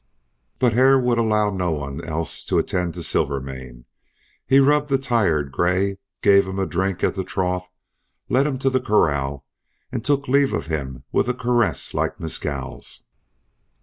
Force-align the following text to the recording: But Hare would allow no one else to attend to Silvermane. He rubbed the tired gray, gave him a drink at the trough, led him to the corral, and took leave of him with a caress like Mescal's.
But 0.57 0.73
Hare 0.73 0.97
would 0.97 1.19
allow 1.19 1.51
no 1.51 1.69
one 1.73 2.03
else 2.03 2.43
to 2.45 2.57
attend 2.57 2.95
to 2.95 3.03
Silvermane. 3.03 3.85
He 4.47 4.59
rubbed 4.59 4.89
the 4.89 4.97
tired 4.97 5.51
gray, 5.51 5.99
gave 6.23 6.47
him 6.47 6.57
a 6.57 6.65
drink 6.65 7.03
at 7.03 7.13
the 7.13 7.23
trough, 7.23 7.69
led 8.27 8.47
him 8.47 8.57
to 8.57 8.71
the 8.71 8.81
corral, 8.81 9.45
and 9.91 10.03
took 10.03 10.27
leave 10.27 10.53
of 10.53 10.65
him 10.65 11.03
with 11.11 11.27
a 11.27 11.35
caress 11.35 11.93
like 11.93 12.19
Mescal's. 12.19 13.05